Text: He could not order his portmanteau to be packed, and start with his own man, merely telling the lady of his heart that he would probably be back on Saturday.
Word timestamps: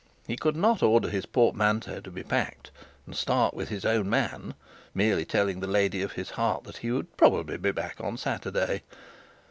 He 0.25 0.35
could 0.35 0.55
not 0.55 0.81
order 0.81 1.11
his 1.11 1.27
portmanteau 1.27 1.99
to 1.99 2.09
be 2.09 2.23
packed, 2.23 2.71
and 3.05 3.15
start 3.15 3.53
with 3.53 3.69
his 3.69 3.85
own 3.85 4.09
man, 4.09 4.55
merely 4.95 5.25
telling 5.25 5.59
the 5.59 5.67
lady 5.67 6.01
of 6.01 6.13
his 6.13 6.31
heart 6.31 6.63
that 6.63 6.77
he 6.77 6.91
would 6.91 7.15
probably 7.17 7.57
be 7.57 7.71
back 7.71 7.97
on 8.01 8.17
Saturday. 8.17 8.81